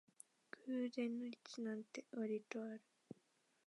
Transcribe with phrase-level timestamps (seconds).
[0.67, 2.81] 偶然の一致なんてわりとある